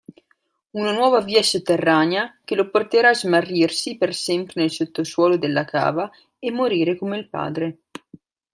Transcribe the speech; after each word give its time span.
Una 0.71 0.93
nuova 0.93 1.19
via 1.21 1.43
sotterranea 1.43 2.39
che 2.43 2.55
lo 2.55 2.71
porterà 2.71 3.09
a 3.09 3.13
smarrirsi 3.13 3.97
per 3.97 4.15
sempre 4.15 4.61
nel 4.61 4.71
sottosuolo 4.71 5.37
della 5.37 5.63
cava 5.63 6.09
e 6.39 6.49
morire 6.49 6.95
come 6.97 7.19
il 7.19 7.29
padre. 7.29 7.77